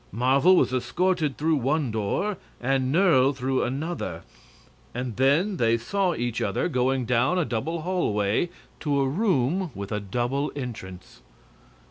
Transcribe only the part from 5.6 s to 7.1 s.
saw each other going